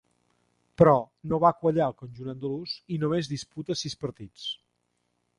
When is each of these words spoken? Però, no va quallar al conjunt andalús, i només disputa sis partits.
Però, 0.81 0.93
no 1.33 1.39
va 1.43 1.51
quallar 1.65 1.83
al 1.87 1.93
conjunt 1.99 2.31
andalús, 2.33 2.73
i 2.95 2.99
només 3.03 3.29
disputa 3.33 3.77
sis 3.83 3.97
partits. 4.07 4.47